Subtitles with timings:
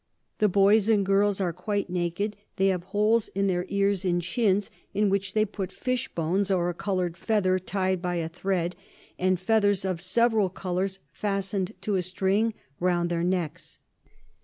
[0.39, 2.35] The Boys and Girls are quite naked.
[2.55, 6.69] They have holes in their Ears and Chins, in which they put Fish Bones, or
[6.71, 8.73] a colour'd Feather tied by a thred,
[9.19, 13.77] and Feathers of several colours fasten'd to a string round their Necks.